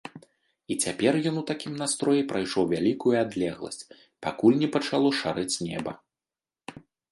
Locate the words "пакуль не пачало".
4.29-5.15